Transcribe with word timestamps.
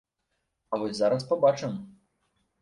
А 0.71 0.79
вось 0.83 0.95
зараз 1.01 1.27
пабачым! 1.33 1.77